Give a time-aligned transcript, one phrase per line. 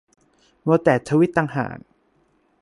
[0.65, 1.77] มัวแต่ทวีตต่างหาก